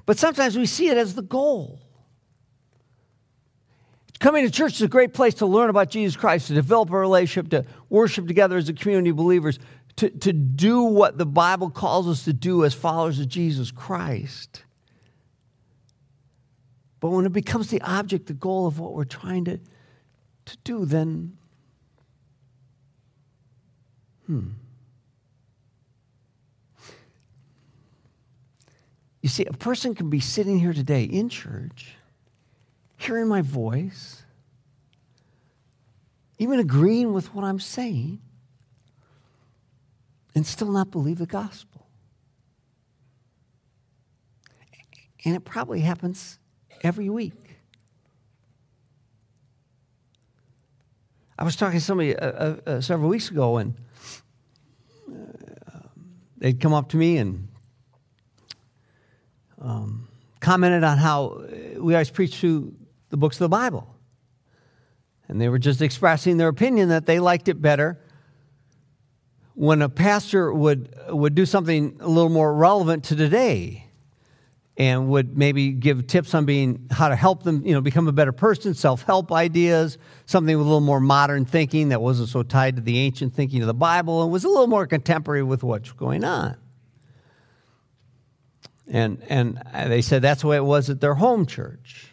But 0.07 0.17
sometimes 0.17 0.57
we 0.57 0.65
see 0.65 0.87
it 0.87 0.97
as 0.97 1.13
the 1.13 1.21
goal. 1.21 1.79
Coming 4.19 4.43
to 4.43 4.51
church 4.51 4.73
is 4.73 4.81
a 4.81 4.87
great 4.87 5.13
place 5.13 5.35
to 5.35 5.45
learn 5.45 5.69
about 5.69 5.91
Jesus 5.91 6.17
Christ, 6.17 6.47
to 6.47 6.55
develop 6.55 6.89
a 6.89 6.97
relationship, 6.97 7.51
to 7.51 7.63
worship 7.89 8.27
together 8.27 8.57
as 8.57 8.67
a 8.67 8.73
community 8.73 9.11
of 9.11 9.17
believers, 9.17 9.59
to, 9.97 10.09
to 10.09 10.33
do 10.33 10.81
what 10.81 11.19
the 11.19 11.27
Bible 11.27 11.69
calls 11.69 12.07
us 12.07 12.25
to 12.25 12.33
do 12.33 12.65
as 12.65 12.73
followers 12.73 13.19
of 13.19 13.27
Jesus 13.27 13.69
Christ. 13.69 14.63
But 16.99 17.09
when 17.09 17.27
it 17.27 17.31
becomes 17.31 17.69
the 17.69 17.81
object, 17.81 18.25
the 18.25 18.33
goal 18.33 18.65
of 18.65 18.79
what 18.79 18.93
we're 18.93 19.03
trying 19.05 19.45
to, 19.45 19.59
to 20.45 20.57
do, 20.63 20.85
then, 20.85 21.37
You 29.21 29.27
see, 29.27 29.45
a 29.45 29.53
person 29.53 29.95
can 29.95 30.09
be 30.09 30.19
sitting 30.19 30.59
here 30.59 30.73
today 30.73 31.03
in 31.03 31.29
church 31.29 31.95
hearing 32.97 33.27
my 33.27 33.41
voice, 33.41 34.23
even 36.37 36.59
agreeing 36.59 37.13
with 37.13 37.33
what 37.33 37.43
I'm 37.43 37.59
saying, 37.59 38.19
and 40.35 40.45
still 40.45 40.71
not 40.71 40.91
believe 40.91 41.17
the 41.17 41.25
gospel. 41.25 41.87
And 45.25 45.35
it 45.35 45.43
probably 45.43 45.81
happens 45.81 46.39
every 46.81 47.09
week. 47.09 47.57
I 51.37 51.43
was 51.43 51.55
talking 51.55 51.79
to 51.79 51.85
somebody 51.85 52.15
uh, 52.15 52.31
uh, 52.31 52.57
uh 52.67 52.81
several 52.81 53.09
weeks 53.09 53.31
ago, 53.31 53.57
and 53.57 53.75
they'd 56.37 56.59
come 56.59 56.73
up 56.73 56.89
to 56.89 56.97
me 56.97 57.17
and 57.17 57.47
um, 59.61 60.07
commented 60.39 60.83
on 60.83 60.97
how 60.97 61.43
we 61.77 61.93
always 61.93 62.09
preach 62.09 62.37
through 62.37 62.73
the 63.09 63.17
books 63.17 63.35
of 63.37 63.41
the 63.41 63.49
Bible. 63.49 63.95
And 65.27 65.39
they 65.39 65.49
were 65.49 65.59
just 65.59 65.81
expressing 65.81 66.37
their 66.37 66.47
opinion 66.47 66.89
that 66.89 67.05
they 67.05 67.19
liked 67.19 67.49
it 67.49 67.61
better 67.61 67.99
when 69.53 69.81
a 69.81 69.89
pastor 69.89 70.53
would, 70.53 70.95
would 71.09 71.35
do 71.35 71.45
something 71.45 71.97
a 71.99 72.07
little 72.07 72.29
more 72.29 72.53
relevant 72.53 73.03
to 73.05 73.15
today 73.15 73.88
and 74.79 75.09
would 75.09 75.37
maybe 75.37 75.71
give 75.71 76.07
tips 76.07 76.33
on 76.33 76.45
being 76.45 76.87
how 76.89 77.09
to 77.09 77.15
help 77.15 77.43
them 77.43 77.61
you 77.65 77.73
know 77.73 77.81
become 77.81 78.07
a 78.07 78.11
better 78.11 78.31
person 78.31 78.73
self-help 78.73 79.31
ideas 79.31 79.99
something 80.25 80.57
with 80.57 80.65
a 80.65 80.69
little 80.69 80.79
more 80.79 81.01
modern 81.01 81.45
thinking 81.45 81.89
that 81.89 82.01
wasn't 82.01 82.29
so 82.29 82.41
tied 82.41 82.77
to 82.77 82.81
the 82.81 82.97
ancient 82.97 83.35
thinking 83.35 83.61
of 83.61 83.67
the 83.67 83.73
bible 83.73 84.23
and 84.23 84.31
was 84.31 84.45
a 84.45 84.49
little 84.49 84.67
more 84.67 84.87
contemporary 84.87 85.43
with 85.43 85.61
what's 85.61 85.91
going 85.91 86.23
on. 86.23 86.55
And 88.87 89.21
and 89.29 89.61
they 89.87 90.01
said 90.01 90.23
that's 90.23 90.41
the 90.41 90.47
way 90.47 90.57
it 90.57 90.65
was 90.65 90.89
at 90.89 90.99
their 90.99 91.13
home 91.13 91.45
church. 91.45 92.07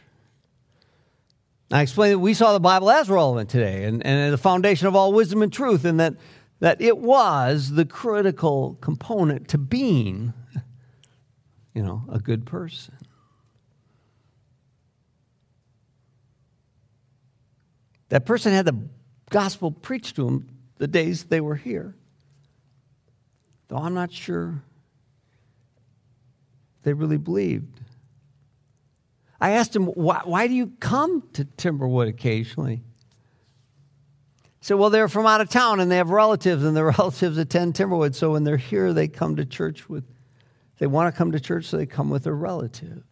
I 1.71 1.83
explained 1.83 2.15
that 2.15 2.19
we 2.21 2.35
saw 2.35 2.53
the 2.53 2.61
Bible 2.61 2.91
as 2.91 3.11
relevant 3.11 3.51
today 3.51 3.85
and, 3.85 4.05
and 4.07 4.33
the 4.33 4.39
foundation 4.39 4.87
of 4.87 4.95
all 4.95 5.13
wisdom 5.13 5.43
and 5.43 5.53
truth, 5.53 5.85
and 5.85 5.99
that, 5.99 6.15
that 6.61 6.81
it 6.81 6.99
was 6.99 7.73
the 7.73 7.85
critical 7.85 8.79
component 8.81 9.49
to 9.49 9.59
being, 9.59 10.33
you 11.77 11.83
know, 11.83 12.03
a 12.11 12.19
good 12.19 12.47
person. 12.47 12.95
That 18.09 18.25
person 18.25 18.55
had 18.55 18.65
the 18.65 18.89
gospel 19.29 19.71
preached 19.71 20.17
to 20.17 20.25
them 20.25 20.49
the 20.79 20.89
days 20.89 21.25
they 21.25 21.43
were 21.43 21.55
here. 21.55 21.95
Though 23.69 23.77
I'm 23.77 23.93
not 23.93 24.11
sure 24.11 24.63
they 26.83 26.95
really 26.95 27.19
believed. 27.19 27.81
I 29.39 29.51
asked 29.51 29.77
him, 29.77 29.85
why, 29.85 30.23
why 30.25 30.47
do 30.47 30.55
you 30.55 30.73
come 30.81 31.25
to 31.35 31.45
Timberwood 31.45 32.09
occasionally? 32.09 32.77
He 34.45 34.65
said, 34.65 34.79
well, 34.79 34.89
they're 34.89 35.09
from 35.09 35.27
out 35.27 35.43
of 35.43 35.51
town 35.51 35.81
and 35.81 35.91
they 35.91 35.99
have 35.99 36.09
relatives, 36.09 36.65
and 36.65 36.75
their 36.75 36.87
relatives 36.99 37.37
attend 37.37 37.75
Timberwood. 37.75 38.15
So 38.15 38.33
when 38.33 38.45
they're 38.45 38.57
here, 38.57 38.95
they 38.95 39.09
come 39.09 39.37
to 39.37 39.45
church 39.45 39.91
with, 39.91 40.05
they 40.79 40.87
want 40.87 41.13
to 41.13 41.17
come 41.17 41.33
to 41.33 41.41
church, 41.41 41.67
so 41.67 41.77
they 41.77 41.87
come 41.87 42.11
with 42.11 42.25
their 42.25 42.35
relatives. 42.35 43.03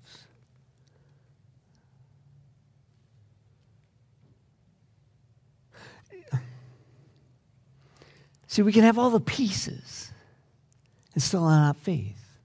See, 8.54 8.62
we 8.62 8.72
can 8.72 8.84
have 8.84 8.98
all 8.98 9.10
the 9.10 9.18
pieces 9.18 10.12
and 11.12 11.20
still 11.20 11.42
not 11.42 11.66
have 11.66 11.76
faith. 11.78 12.38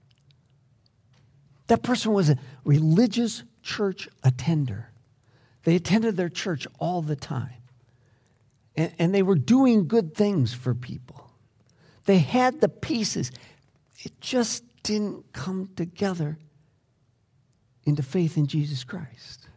That 1.68 1.84
person 1.84 2.12
was 2.12 2.30
a 2.30 2.36
religious 2.64 3.44
church 3.62 4.08
attender. 4.24 4.90
They 5.62 5.76
attended 5.76 6.16
their 6.16 6.28
church 6.28 6.66
all 6.80 7.00
the 7.00 7.14
time. 7.14 7.62
And, 8.74 8.92
and 8.98 9.14
they 9.14 9.22
were 9.22 9.36
doing 9.36 9.86
good 9.86 10.16
things 10.16 10.52
for 10.52 10.74
people. 10.74 11.30
They 12.06 12.18
had 12.18 12.60
the 12.60 12.68
pieces. 12.68 13.30
It 14.00 14.20
just 14.20 14.64
didn't 14.82 15.32
come 15.32 15.70
together 15.76 16.38
into 17.84 18.02
faith 18.02 18.36
in 18.36 18.46
Jesus 18.46 18.84
Christ. 18.84 19.48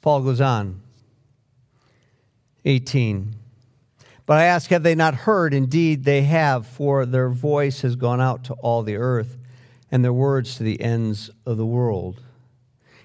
Paul 0.00 0.20
goes 0.20 0.40
on, 0.40 0.82
18. 2.66 3.34
But 4.26 4.38
I 4.38 4.44
ask, 4.44 4.70
have 4.70 4.82
they 4.82 4.94
not 4.94 5.14
heard? 5.14 5.54
Indeed, 5.54 6.04
they 6.04 6.22
have, 6.22 6.66
for 6.66 7.06
their 7.06 7.30
voice 7.30 7.80
has 7.80 7.96
gone 7.96 8.20
out 8.20 8.44
to 8.44 8.54
all 8.54 8.82
the 8.82 8.96
earth, 8.96 9.38
and 9.90 10.04
their 10.04 10.12
words 10.12 10.56
to 10.56 10.62
the 10.62 10.80
ends 10.80 11.30
of 11.46 11.56
the 11.56 11.66
world. 11.66 12.22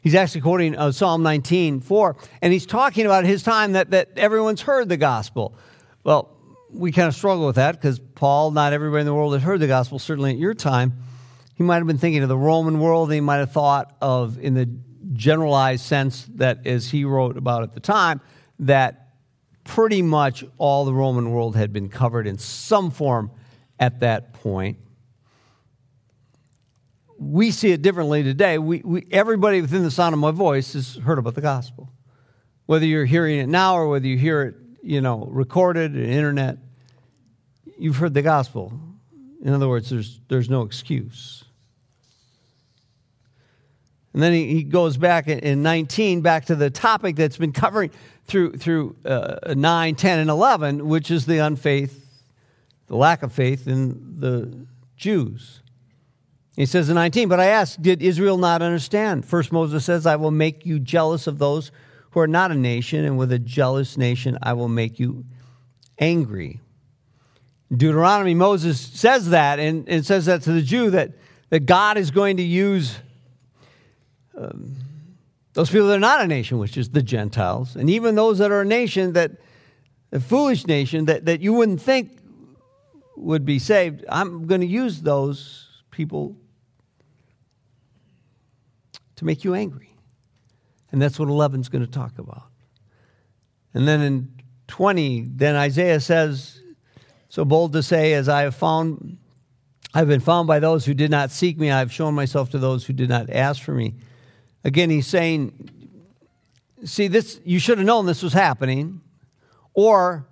He's 0.02 0.16
actually 0.16 0.42
quoting 0.42 0.78
uh, 0.78 0.92
Psalm 0.92 1.24
19, 1.24 1.82
4, 1.82 2.16
and 2.42 2.54
he's 2.54 2.66
talking 2.66 3.06
about 3.06 3.26
his 3.26 3.44
time 3.44 3.74
that, 3.74 3.92
that 3.92 4.10
everyone's 4.18 4.62
heard 4.62 4.90
the 4.90 4.98
gospel. 4.98 5.56
Well, 6.04 6.36
we 6.72 6.92
kind 6.92 7.08
of 7.08 7.16
struggle 7.16 7.46
with 7.46 7.56
that 7.56 7.74
because 7.74 8.00
Paul, 8.00 8.52
not 8.52 8.74
everybody 8.74 9.02
in 9.02 9.06
the 9.06 9.14
world 9.14 9.34
had 9.34 9.42
heard 9.42 9.60
the 9.60 9.68
gospel, 9.68 10.00
certainly 10.00 10.32
at 10.32 10.38
your 10.38 10.54
time. 10.54 10.94
He 11.56 11.64
might 11.64 11.78
have 11.78 11.88
been 11.88 11.98
thinking 11.98 12.24
of 12.24 12.30
the 12.30 12.38
Roman 12.38 12.80
world, 12.80 13.10
and 13.10 13.16
he 13.16 13.22
might 13.22 13.38
have 13.38 13.52
thought 13.52 13.96
of, 14.02 14.38
in 14.40 14.54
the 14.54 14.70
generalized 15.14 15.84
sense 15.84 16.26
that 16.36 16.66
as 16.66 16.90
he 16.90 17.06
wrote 17.06 17.38
about 17.38 17.64
at 17.64 17.74
the 17.74 17.80
time, 17.80 18.22
that 18.60 19.10
pretty 19.64 20.02
much 20.02 20.44
all 20.58 20.86
the 20.86 20.94
Roman 20.94 21.32
world 21.32 21.56
had 21.56 21.74
been 21.74 21.90
covered 21.90 22.28
in 22.28 22.38
some 22.38 22.92
form 22.92 23.32
at 23.80 24.00
that 24.00 24.34
point. 24.34 24.78
We 27.18 27.52
see 27.52 27.72
it 27.72 27.82
differently 27.82 28.24
today. 28.24 28.58
We, 28.58 28.82
we, 28.84 29.08
everybody 29.12 29.62
within 29.62 29.84
the 29.84 29.92
sound 29.92 30.14
of 30.14 30.20
my 30.20 30.32
voice 30.32 30.74
has 30.74 30.96
heard 30.96 31.20
about 31.20 31.36
the 31.36 31.42
gospel. 31.42 31.92
Whether 32.66 32.86
you're 32.86 33.06
hearing 33.06 33.40
it 33.40 33.48
now 33.48 33.76
or 33.76 33.90
whether 33.90 34.08
you 34.08 34.18
hear 34.18 34.44
it, 34.44 34.56
you 34.82 35.02
know, 35.02 35.28
recorded, 35.32 35.94
and 35.94 36.06
internet, 36.06 36.58
you've 37.78 37.98
heard 37.98 38.14
the 38.14 38.22
gospel. 38.22 38.74
In 39.44 39.54
other 39.54 39.68
words, 39.68 39.90
there's, 39.90 40.20
there's 40.28 40.50
no 40.50 40.64
excuse. 40.64 41.46
And 44.14 44.24
then 44.24 44.34
he, 44.34 44.48
he 44.48 44.64
goes 44.64 44.98
back 44.98 45.28
in 45.28 45.62
19, 45.62 46.22
back 46.22 46.46
to 46.46 46.56
the 46.56 46.70
topic 46.70 47.16
that's 47.16 47.38
been 47.38 47.54
covering 47.54 47.92
through, 48.26 48.58
through 48.58 48.96
uh, 49.06 49.54
9, 49.56 49.96
10, 49.96 50.20
and 50.20 50.30
11, 50.30 50.88
which 50.88 51.12
is 51.12 51.26
the 51.26 51.38
unfaith, 51.38 52.06
the 52.88 52.96
lack 52.96 53.24
of 53.24 53.32
faith 53.32 53.68
in 53.68 54.20
the 54.20 54.66
Jews. 54.98 55.62
He 56.56 56.66
says 56.66 56.90
in 56.90 56.96
19, 56.96 57.30
But 57.30 57.40
I 57.40 57.46
ask, 57.46 57.82
did 57.82 58.02
Israel 58.02 58.38
not 58.38 58.62
understand? 58.62 59.26
First 59.26 59.52
Moses 59.52 59.86
says, 59.86 60.06
I 60.06 60.18
will 60.18 60.32
make 60.32 60.66
you 60.66 60.80
jealous 60.80 61.26
of 61.28 61.38
those 61.38 61.72
who 62.12 62.20
are 62.20 62.28
not 62.28 62.52
a 62.52 62.56
nation, 62.56 63.06
and 63.06 63.18
with 63.18 63.32
a 63.32 63.40
jealous 63.40 63.98
nation 63.98 64.38
I 64.42 64.54
will 64.54 64.68
make 64.68 65.00
you 65.00 65.26
angry. 65.98 66.60
Deuteronomy, 67.72 68.34
Moses 68.34 68.80
says 68.80 69.30
that 69.30 69.60
and, 69.60 69.88
and 69.88 70.06
says 70.06 70.26
that 70.26 70.42
to 70.44 70.52
the 70.52 70.62
Jew 70.62 70.90
that, 70.92 71.12
that 71.50 71.62
God 71.62 71.98
is 71.98 72.10
going 72.10 72.38
to 72.38 72.44
use 72.44 72.98
um, 74.36 74.76
those 75.54 75.70
people 75.70 75.88
that 75.88 75.98
are 75.98 76.00
not 76.00 76.22
a 76.22 76.28
nation, 76.28 76.58
which 76.58 76.78
is 76.78 76.90
the 76.90 77.04
Gentiles, 77.04 77.76
and 77.76 77.90
even 77.90 78.16
those 78.16 78.40
that 78.40 78.52
are 78.52 78.62
a 78.62 78.66
nation 78.66 79.14
that, 79.14 79.32
a 80.12 80.20
foolish 80.20 80.66
nation 80.66 81.06
that, 81.06 81.26
that 81.26 81.42
you 81.42 81.54
wouldn't 81.54 81.82
think 81.82 82.18
would 83.16 83.46
be 83.46 83.60
saved, 83.60 84.06
I'm 84.10 84.48
going 84.48 84.62
to 84.62 84.68
use 84.68 85.02
those 85.02 85.84
people 85.92 86.38
to 89.18 89.26
make 89.26 89.44
you 89.44 89.54
angry. 89.54 89.89
And 90.92 91.02
that's 91.02 91.20
what 91.20 91.30
11 91.30 91.62
is 91.62 91.70
going 91.70 91.86
to 91.86 91.92
talk 91.92 92.18
about. 92.18 92.44
And 93.74 93.88
then 93.88 94.02
in 94.02 94.32
20, 94.68 95.30
then 95.36 95.56
Isaiah 95.56 96.00
says, 96.00 96.62
so 97.30 97.46
bold 97.46 97.74
to 97.74 97.84
say, 97.84 98.14
as 98.14 98.28
I 98.28 98.42
have 98.42 98.56
found, 98.56 99.18
I've 99.94 100.08
been 100.08 100.20
found 100.20 100.48
by 100.48 100.60
those 100.60 100.86
who 100.86 100.94
did 100.94 101.12
not 101.12 101.32
seek 101.32 101.60
me, 101.60 101.70
I 101.70 101.80
have 101.80 101.92
shown 101.92 102.16
myself 102.16 102.50
to 102.52 102.60
those 102.60 102.86
who 102.86 102.94
did 102.94 103.10
not 103.10 103.30
ask 103.30 103.62
for 103.62 103.74
me. 103.74 103.96
Again, 104.64 104.90
he's 104.90 105.08
saying, 105.08 105.70
see, 106.84 107.08
this, 107.08 107.40
you 107.46 107.60
should 107.60 107.78
have 107.78 107.86
known 107.86 108.06
this 108.06 108.24
was 108.24 108.34
happening, 108.34 109.02
or 109.74 110.28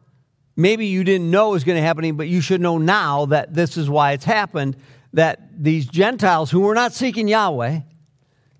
maybe 0.55 0.87
you 0.87 1.03
didn't 1.03 1.29
know 1.29 1.49
it 1.49 1.53
was 1.53 1.63
going 1.63 1.77
to 1.77 1.81
happen, 1.81 2.15
but 2.15 2.27
you 2.27 2.41
should 2.41 2.61
know 2.61 2.77
now 2.77 3.27
that 3.27 3.53
this 3.53 3.77
is 3.77 3.89
why 3.89 4.13
it's 4.13 4.25
happened, 4.25 4.75
that 5.13 5.39
these 5.63 5.85
Gentiles 5.85 6.51
who 6.51 6.61
were 6.61 6.75
not 6.75 6.93
seeking 6.93 7.27
Yahweh, 7.27 7.81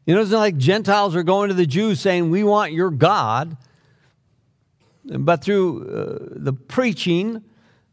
you 0.07 0.15
know, 0.15 0.21
it's 0.21 0.31
not 0.31 0.39
like 0.39 0.57
Gentiles 0.57 1.17
are 1.17 1.23
going 1.23 1.49
to 1.49 1.53
the 1.53 1.65
Jews 1.65 1.99
saying, 1.99 2.31
We 2.31 2.43
want 2.43 2.71
your 2.71 2.89
God. 2.89 3.57
But 5.03 5.43
through 5.43 5.87
uh, 5.87 6.33
the 6.37 6.53
preaching 6.53 7.43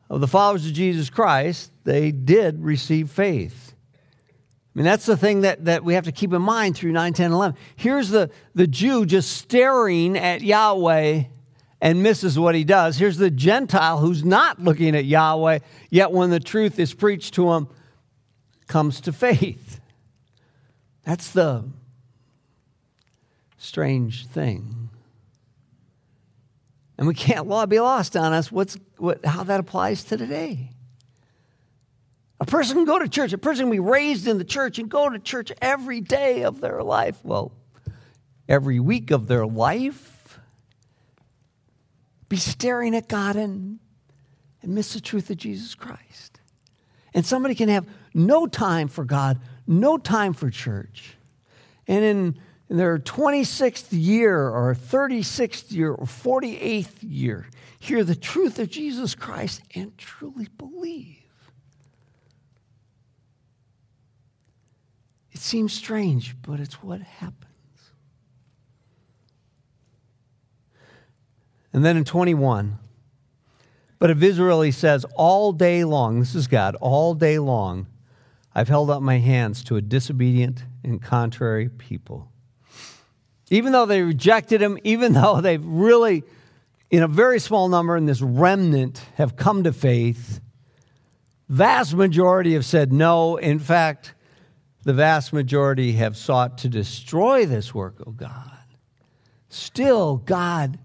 of 0.09 0.21
the 0.21 0.28
followers 0.28 0.64
of 0.64 0.73
Jesus 0.73 1.11
Christ, 1.11 1.73
they 1.83 2.12
did 2.12 2.62
receive 2.62 3.11
faith. 3.11 3.75
I 3.75 4.78
mean, 4.78 4.85
that's 4.85 5.06
the 5.06 5.16
thing 5.16 5.42
that, 5.42 5.64
that 5.66 5.85
we 5.85 5.94
have 5.94 6.04
to 6.04 6.12
keep 6.12 6.33
in 6.33 6.42
mind 6.42 6.76
through 6.76 6.92
9, 6.92 7.12
10, 7.12 7.33
11. 7.33 7.56
Here's 7.76 8.11
the, 8.11 8.30
the 8.54 8.66
Jew 8.66 9.06
just 9.06 9.33
staring 9.33 10.16
at 10.16 10.40
Yahweh 10.40 11.25
and 11.80 12.02
misses 12.02 12.38
what 12.38 12.54
he 12.54 12.64
does. 12.64 12.97
Here's 12.97 13.16
the 13.16 13.30
Gentile 13.30 13.99
who's 13.99 14.25
not 14.25 14.61
looking 14.61 14.97
at 14.97 15.04
Yahweh, 15.04 15.61
yet 15.90 16.11
when 16.11 16.30
the 16.30 16.40
truth 16.40 16.78
is 16.78 16.94
preached 16.94 17.35
to 17.35 17.52
him, 17.52 17.68
comes 18.66 19.00
to 19.02 19.12
faith. 19.12 19.80
That's 21.04 21.30
the 21.30 21.64
strange 23.64 24.26
thing. 24.26 24.90
And 26.97 27.09
we 27.09 27.14
can't 27.14 27.49
law 27.49 27.66
be 27.66 27.80
lost 27.80 28.16
on 28.16 28.33
us 28.33 28.52
what's, 28.52 28.78
what, 28.99 29.25
how 29.25 29.42
that 29.44 29.59
applies 29.59 30.04
to 30.04 30.16
today. 30.16 30.71
A 32.40 32.47
person 32.47 32.76
can 32.76 32.85
go 32.85 32.99
to 32.99 33.09
church, 33.09 33.33
a 33.33 33.38
person 33.38 33.64
can 33.64 33.73
be 33.73 33.80
raised 33.80 34.28
in 34.28 34.38
the 34.38 34.44
church 34.44 34.78
and 34.78 34.88
go 34.88 35.09
to 35.09 35.18
church 35.18 35.50
every 35.61 36.00
day 36.00 36.42
of 36.42 36.61
their 36.61 36.83
life. 36.83 37.18
Well, 37.25 37.52
every 38.49 38.80
week 38.80 39.11
of 39.11 39.26
their 39.26 39.47
life. 39.47 40.38
Be 42.28 42.37
staring 42.37 42.94
at 42.94 43.09
God 43.09 43.37
and, 43.37 43.78
and 44.62 44.75
miss 44.75 44.94
the 44.94 45.00
truth 45.00 45.30
of 45.30 45.37
Jesus 45.37 45.75
Christ. 45.75 46.40
And 47.12 47.25
somebody 47.25 47.54
can 47.54 47.68
have 47.68 47.87
no 48.12 48.47
time 48.47 48.88
for 48.88 49.04
God, 49.04 49.40
no 49.66 49.99
time 49.99 50.33
for 50.33 50.50
church. 50.50 51.16
And 51.87 52.04
in 52.04 52.40
in 52.68 52.76
their 52.76 52.99
26th 52.99 53.88
year 53.90 54.49
or 54.49 54.75
36th 54.75 55.71
year 55.73 55.92
or 55.92 56.06
48th 56.06 56.97
year 57.02 57.47
hear 57.85 58.02
the 58.02 58.16
truth 58.16 58.59
of 58.59 58.71
Jesus 58.71 59.14
Christ 59.14 59.62
and 59.75 59.97
truly 59.99 60.49
believe. 60.56 61.18
It 65.33 65.40
seems 65.40 65.75
strange, 65.75 66.35
but 66.40 66.61
it's 66.61 66.83
what 66.83 67.02
happens. 67.02 67.44
And 71.75 71.85
then 71.85 71.97
in 71.99 72.04
21, 72.04 72.78
but 73.99 74.11
of 74.11 74.23
Israel, 74.23 74.62
he 74.62 74.71
says, 74.71 75.04
all 75.16 75.52
day 75.52 75.85
long, 75.85 76.21
this 76.21 76.35
is 76.35 76.47
God, 76.47 76.76
all 76.76 77.14
day 77.14 77.38
long, 77.38 77.87
I've 78.54 78.68
held 78.68 78.88
up 78.88 79.02
my 79.02 79.18
hands 79.18 79.62
to 79.64 79.76
a 79.76 79.83
disobedient 79.83 80.64
and 80.83 81.02
contrary 81.02 81.68
people. 81.68 82.30
Even 83.50 83.72
though 83.72 83.86
they 83.86 84.02
rejected 84.02 84.62
him, 84.62 84.78
even 84.84 85.12
though 85.14 85.40
they've 85.40 85.64
really, 85.64 86.24
in 86.90 87.02
a 87.02 87.08
very 87.08 87.38
small 87.38 87.68
number 87.68 87.96
in 87.96 88.06
this 88.06 88.22
remnant, 88.22 89.02
have 89.16 89.36
come 89.36 89.64
to 89.64 89.72
faith, 89.72 90.40
vast 91.48 91.94
majority 91.94 92.54
have 92.54 92.64
said 92.64 92.92
no. 92.92 93.37
In 93.37 93.59
fact, 93.59 94.14
the 94.83 94.92
vast 94.92 95.33
majority 95.33 95.92
have 95.92 96.16
sought 96.16 96.59
to 96.59 96.68
destroy 96.68 97.46
this 97.46 97.74
work 97.74 98.00
of 98.00 98.16
God. 98.16 98.50
Still, 99.48 100.16
God 100.16 100.78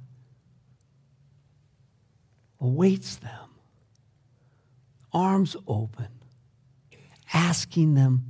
awaits 2.62 3.16
them, 3.18 3.50
arms 5.12 5.56
open, 5.68 6.08
asking 7.34 7.96
them 7.96 8.26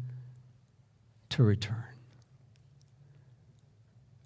to 1.29 1.43
return. 1.43 1.88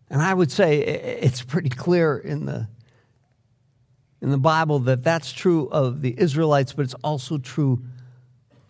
And 0.10 0.22
I 0.22 0.34
would 0.34 0.52
say 0.52 0.80
it's 0.80 1.42
pretty 1.42 1.70
clear 1.70 2.18
in 2.18 2.46
the, 2.46 2.68
in 4.22 4.30
the 4.30 4.38
Bible 4.38 4.80
that 4.80 5.04
that's 5.04 5.32
true 5.32 5.68
of 5.70 6.02
the 6.02 6.13
Israelites, 6.20 6.74
but 6.74 6.84
it's 6.84 6.94
also 7.04 7.38
true 7.38 7.82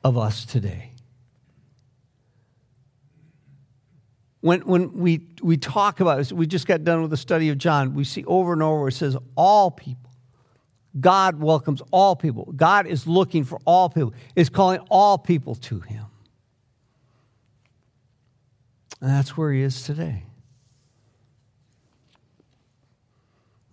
of 0.04 0.18
us 0.18 0.46
today. 0.46 0.92
When, 4.42 4.62
when 4.62 4.94
we, 4.94 5.22
we 5.42 5.58
talk 5.58 6.00
about 6.02 6.20
it, 6.20 6.32
we 6.34 6.48
just 6.48 6.68
got 6.68 6.84
done 6.84 7.02
with 7.02 7.12
the 7.12 7.18
study 7.18 7.50
of 7.50 7.58
John, 7.58 7.94
we 7.94 8.04
see 8.04 8.26
over 8.26 8.52
and 8.52 8.62
over 8.62 8.90
it 8.90 8.94
says 8.94 9.16
all 9.36 9.72
people. 9.72 10.12
God 11.00 11.40
welcomes 11.40 11.82
all 11.92 12.16
people. 12.16 12.52
God 12.56 12.86
is 12.86 13.08
looking 13.08 13.46
for 13.46 13.60
all 13.66 13.90
people, 13.90 14.14
is 14.36 14.50
calling 14.50 14.80
all 14.90 15.18
people 15.18 15.56
to 15.56 15.80
Him. 15.80 16.06
And 19.02 19.10
that's 19.10 19.36
where 19.36 19.52
He 19.52 19.62
is 19.62 19.84
today. 19.84 20.24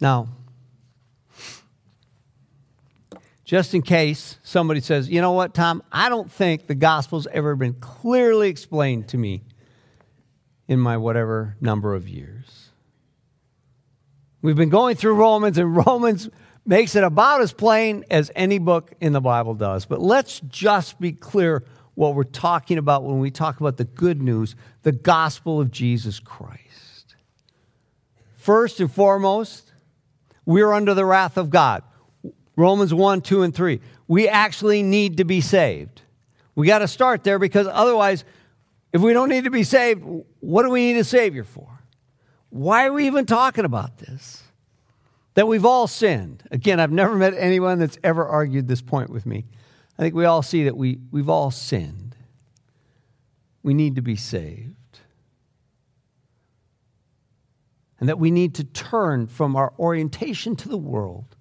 Now, 0.01 0.29
just 3.45 3.75
in 3.75 3.83
case 3.83 4.39
somebody 4.43 4.81
says, 4.81 5.09
you 5.09 5.21
know 5.21 5.33
what, 5.33 5.55
Tom, 5.55 5.83
I 5.91 6.09
don't 6.09 6.31
think 6.31 6.67
the 6.67 6.75
gospel's 6.75 7.27
ever 7.33 7.57
been 7.57 7.75
clearly 7.75 8.49
explained 8.49 9.09
to 9.09 9.19
me 9.19 9.43
in 10.69 10.79
my 10.79 10.97
whatever 10.97 11.57
number 11.61 11.95
of 11.95 12.09
years. 12.09 12.69
We've 14.41 14.57
been 14.57 14.71
going 14.71 14.97
through 14.97 15.15
Romans, 15.15 15.59
and 15.59 15.77
Romans 15.87 16.31
makes 16.65 16.95
it 16.95 17.03
about 17.03 17.41
as 17.41 17.53
plain 17.53 18.05
as 18.11 18.31
any 18.37 18.59
book 18.59 18.93
in 19.01 19.13
the 19.13 19.21
Bible 19.21 19.55
does. 19.55 19.85
But 19.85 20.01
let's 20.01 20.41
just 20.41 21.01
be 21.01 21.13
clear 21.13 21.65
what 21.95 22.15
we're 22.15 22.23
talking 22.23 22.79
about 22.79 23.03
when 23.03 23.19
we 23.19 23.31
talk 23.31 23.61
about 23.61 23.77
the 23.77 23.85
good 23.85 24.23
news, 24.23 24.55
the 24.83 24.93
gospel 24.93 25.61
of 25.61 25.71
Jesus 25.71 26.21
Christ. 26.21 27.17
First 28.37 28.81
and 28.81 28.91
foremost, 28.91 29.69
we're 30.51 30.73
under 30.73 30.95
the 30.95 31.05
wrath 31.05 31.37
of 31.37 31.49
God. 31.49 31.85
Romans 32.57 32.93
1, 32.93 33.21
2, 33.21 33.43
and 33.43 33.55
3. 33.55 33.81
We 34.09 34.27
actually 34.27 34.83
need 34.83 35.19
to 35.19 35.25
be 35.25 35.41
saved. 35.41 36.03
We 36.57 36.67
got 36.67 36.81
to 36.81 36.89
start 36.89 37.23
there 37.23 37.39
because 37.39 37.69
otherwise, 37.69 38.25
if 38.93 39.01
we 39.01 39.13
don't 39.13 39.29
need 39.29 39.45
to 39.45 39.51
be 39.51 39.63
saved, 39.63 40.03
what 40.41 40.65
do 40.65 40.71
we 40.71 40.93
need 40.93 40.99
a 40.99 41.05
Savior 41.05 41.45
for? 41.45 41.69
Why 42.49 42.87
are 42.87 42.93
we 42.93 43.07
even 43.07 43.27
talking 43.27 43.65
about 43.65 43.99
this? 43.99 44.43
That 45.35 45.47
we've 45.47 45.65
all 45.65 45.87
sinned. 45.87 46.43
Again, 46.51 46.81
I've 46.81 46.91
never 46.91 47.15
met 47.15 47.35
anyone 47.35 47.79
that's 47.79 47.99
ever 48.03 48.27
argued 48.27 48.67
this 48.67 48.83
point 48.83 49.09
with 49.09 49.27
me. 49.27 49.47
I 49.97 50.03
think 50.03 50.17
we 50.17 50.25
all 50.25 50.43
see 50.43 50.65
that 50.65 50.77
we, 50.77 50.99
we've 51.13 51.29
all 51.29 51.53
sinned. 51.53 52.17
We 53.63 53.73
need 53.73 53.95
to 53.95 54.03
be 54.03 54.17
saved. 54.17 54.75
And 58.01 58.09
that 58.09 58.19
we 58.19 58.31
need 58.31 58.55
to 58.57 58.65
turn 58.65 59.27
from 59.27 59.55
our 59.55 59.73
orientation 59.79 60.57
to 60.57 60.69
the 60.69 60.79
world 60.79 61.37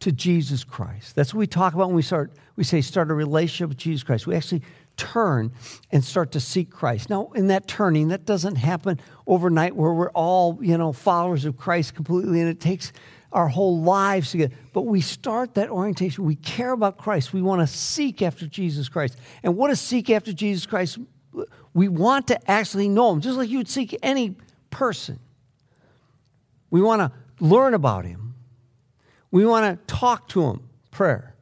to 0.00 0.12
Jesus 0.12 0.64
Christ. 0.64 1.14
That's 1.14 1.32
what 1.32 1.38
we 1.38 1.46
talk 1.46 1.72
about 1.72 1.86
when 1.86 1.96
we 1.96 2.02
start 2.02 2.32
we 2.56 2.64
say 2.64 2.80
start 2.82 3.10
a 3.10 3.14
relationship 3.14 3.70
with 3.70 3.78
Jesus 3.78 4.02
Christ. 4.02 4.26
We 4.26 4.34
actually 4.34 4.62
turn 4.96 5.52
and 5.90 6.04
start 6.04 6.32
to 6.32 6.40
seek 6.40 6.70
Christ. 6.70 7.08
Now, 7.08 7.30
in 7.34 7.48
that 7.48 7.66
turning, 7.66 8.08
that 8.08 8.26
doesn't 8.26 8.56
happen 8.56 9.00
overnight 9.26 9.74
where 9.74 9.92
we're 9.92 10.10
all, 10.10 10.58
you 10.60 10.76
know, 10.76 10.92
followers 10.92 11.44
of 11.46 11.56
Christ 11.56 11.94
completely 11.94 12.40
and 12.40 12.48
it 12.48 12.60
takes 12.60 12.92
our 13.32 13.48
whole 13.48 13.80
lives 13.80 14.30
to 14.30 14.38
get 14.38 14.52
but 14.72 14.82
we 14.82 15.00
start 15.00 15.54
that 15.54 15.70
orientation. 15.70 16.24
We 16.24 16.36
care 16.36 16.72
about 16.72 16.98
Christ. 16.98 17.32
We 17.32 17.42
want 17.42 17.62
to 17.62 17.66
seek 17.66 18.22
after 18.22 18.46
Jesus 18.46 18.88
Christ. 18.88 19.16
And 19.42 19.56
what 19.56 19.74
seek 19.76 20.10
after 20.10 20.32
Jesus 20.32 20.66
Christ? 20.66 20.98
We 21.72 21.88
want 21.88 22.28
to 22.28 22.50
actually 22.50 22.88
know 22.88 23.10
him, 23.10 23.20
just 23.20 23.38
like 23.38 23.48
you 23.48 23.58
would 23.58 23.68
seek 23.68 23.96
any 24.02 24.36
person. 24.70 25.18
We 26.74 26.82
want 26.82 27.02
to 27.02 27.12
learn 27.38 27.72
about 27.72 28.04
him. 28.04 28.34
We 29.30 29.46
want 29.46 29.78
to 29.78 29.94
talk 29.94 30.26
to 30.30 30.42
him, 30.42 30.68
prayer. 30.90 31.36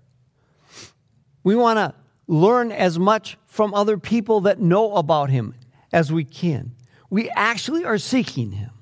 We 1.42 1.56
want 1.56 1.78
to 1.78 1.94
learn 2.26 2.70
as 2.70 2.98
much 2.98 3.38
from 3.46 3.72
other 3.72 3.96
people 3.96 4.42
that 4.42 4.60
know 4.60 4.94
about 4.94 5.30
him 5.30 5.54
as 5.90 6.12
we 6.12 6.24
can. 6.24 6.72
We 7.08 7.30
actually 7.30 7.82
are 7.86 7.96
seeking 7.96 8.52
him. 8.52 8.72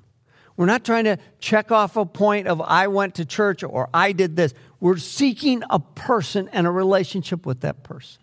We're 0.57 0.65
not 0.65 0.83
trying 0.83 1.05
to 1.05 1.19
check 1.39 1.71
off 1.71 1.95
a 1.95 2.05
point 2.05 2.49
of 2.49 2.59
I 2.59 2.87
went 2.87 3.15
to 3.15 3.23
church 3.23 3.63
or 3.63 3.87
I 3.93 4.11
did 4.11 4.35
this. 4.35 4.53
We're 4.81 4.97
seeking 4.97 5.63
a 5.69 5.79
person 5.79 6.49
and 6.51 6.67
a 6.67 6.71
relationship 6.71 7.45
with 7.45 7.61
that 7.61 7.81
person. 7.83 8.21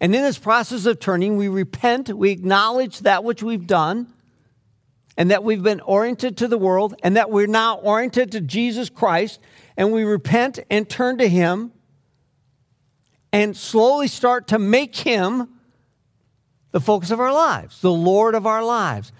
And 0.00 0.12
in 0.12 0.24
this 0.24 0.38
process 0.38 0.86
of 0.86 0.98
turning, 0.98 1.36
we 1.36 1.46
repent, 1.46 2.08
we 2.08 2.32
acknowledge 2.32 2.98
that 3.02 3.22
which 3.22 3.44
we've 3.44 3.68
done, 3.68 4.12
and 5.16 5.30
that 5.30 5.44
we've 5.44 5.62
been 5.62 5.80
oriented 5.80 6.36
to 6.38 6.48
the 6.48 6.58
world 6.58 6.94
and 7.02 7.16
that 7.16 7.30
we're 7.30 7.46
now 7.46 7.76
oriented 7.76 8.32
to 8.32 8.40
Jesus 8.40 8.90
Christ 8.90 9.40
and 9.76 9.92
we 9.92 10.04
repent 10.04 10.60
and 10.70 10.88
turn 10.88 11.18
to 11.18 11.28
Him 11.28 11.72
and 13.32 13.56
slowly 13.56 14.08
start 14.08 14.48
to 14.48 14.58
make 14.58 14.94
Him 14.96 15.48
the 16.72 16.80
focus 16.80 17.10
of 17.10 17.20
our 17.20 17.32
lives, 17.32 17.80
the 17.80 17.92
Lord 17.92 18.34
of 18.34 18.46
our 18.46 18.64
lives, 18.64 19.12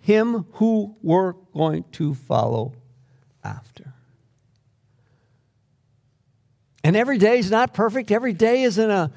Him 0.00 0.46
who 0.54 0.96
we're 1.02 1.34
going 1.54 1.84
to 1.92 2.14
follow 2.14 2.74
after. 3.44 3.92
And 6.82 6.96
every 6.96 7.18
day 7.18 7.38
is 7.38 7.50
not 7.50 7.74
perfect, 7.74 8.10
every 8.10 8.32
day 8.32 8.62
isn't 8.62 8.90
a 8.90 9.12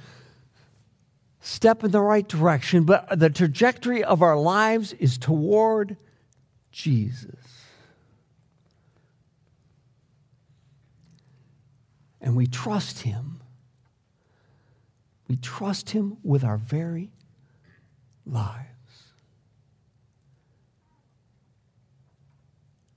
step 1.42 1.84
in 1.84 1.92
the 1.92 2.02
right 2.02 2.28
direction, 2.28 2.84
but 2.84 3.20
the 3.20 3.30
trajectory 3.30 4.04
of 4.04 4.22
our 4.22 4.38
lives 4.38 4.94
is 4.94 5.18
toward 5.18 5.98
Jesus. 6.72 7.36
And 12.22 12.36
we 12.36 12.46
trust 12.46 13.00
Him. 13.00 13.42
We 15.28 15.36
trust 15.36 15.90
Him 15.90 16.18
with 16.24 16.44
our 16.44 16.58
very 16.58 17.10
lives. 18.26 18.68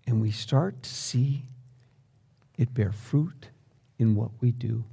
And 0.07 0.21
we 0.21 0.31
start 0.31 0.83
to 0.83 0.91
see 0.91 1.45
it 2.59 2.75
bear 2.75 2.93
fruit 2.93 3.49
in 3.99 4.15
what 4.15 4.31
we 4.41 4.53
do 4.53 4.85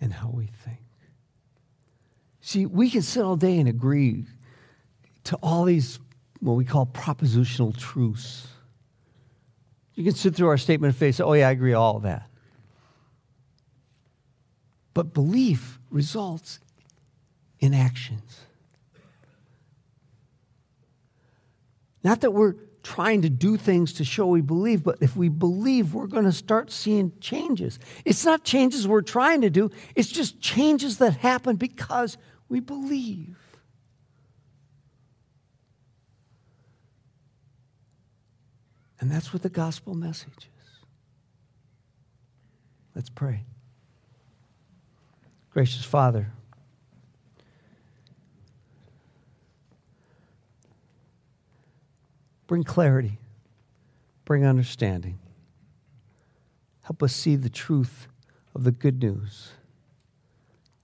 and 0.00 0.12
how 0.12 0.30
we 0.30 0.46
think. 0.46 0.87
See, 2.48 2.64
we 2.64 2.88
can 2.88 3.02
sit 3.02 3.22
all 3.22 3.36
day 3.36 3.58
and 3.58 3.68
agree 3.68 4.24
to 5.24 5.36
all 5.42 5.66
these, 5.66 5.98
what 6.40 6.54
we 6.54 6.64
call 6.64 6.86
propositional 6.86 7.76
truths. 7.76 8.46
You 9.92 10.02
can 10.02 10.14
sit 10.14 10.34
through 10.34 10.48
our 10.48 10.56
statement 10.56 10.94
of 10.94 10.96
faith 10.96 11.08
and 11.08 11.14
say, 11.16 11.24
oh, 11.24 11.34
yeah, 11.34 11.48
I 11.48 11.50
agree 11.50 11.74
all 11.74 11.98
of 11.98 12.04
that. 12.04 12.26
But 14.94 15.12
belief 15.12 15.78
results 15.90 16.58
in 17.60 17.74
actions. 17.74 18.40
Not 22.02 22.22
that 22.22 22.30
we're 22.30 22.54
trying 22.88 23.20
to 23.20 23.28
do 23.28 23.58
things 23.58 23.92
to 23.92 24.02
show 24.02 24.26
we 24.26 24.40
believe, 24.40 24.82
but 24.82 24.96
if 25.02 25.14
we 25.14 25.28
believe, 25.28 25.92
we're 25.92 26.06
going 26.06 26.24
to 26.24 26.32
start 26.32 26.72
seeing 26.72 27.12
changes. 27.20 27.78
It's 28.06 28.24
not 28.24 28.44
changes 28.44 28.88
we're 28.88 29.02
trying 29.02 29.42
to 29.42 29.50
do, 29.50 29.70
it's 29.94 30.08
just 30.08 30.40
changes 30.40 30.96
that 30.96 31.16
happen 31.16 31.56
because 31.56 32.16
we 32.48 32.60
believe. 32.60 33.36
And 39.00 39.10
that's 39.10 39.34
what 39.34 39.42
the 39.42 39.50
gospel 39.50 39.94
message 39.94 40.48
is. 40.58 40.70
Let's 42.94 43.10
pray. 43.10 43.44
Gracious 45.50 45.84
Father, 45.84 46.32
bring 52.48 52.64
clarity, 52.64 53.18
bring 54.24 54.44
understanding. 54.44 55.20
Help 56.82 57.02
us 57.04 57.14
see 57.14 57.36
the 57.36 57.50
truth 57.50 58.08
of 58.54 58.64
the 58.64 58.72
good 58.72 59.00
news, 59.00 59.52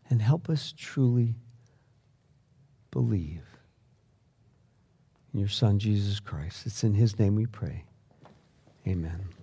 and 0.09 0.22
help 0.22 0.48
us 0.48 0.72
truly 0.77 1.35
believe 2.92 3.42
in 5.33 5.40
your 5.40 5.48
Son, 5.48 5.81
Jesus 5.81 6.20
Christ. 6.20 6.66
It's 6.66 6.85
in 6.85 6.94
his 6.94 7.18
name 7.18 7.35
we 7.35 7.46
pray. 7.46 7.85
Amen. 8.87 9.33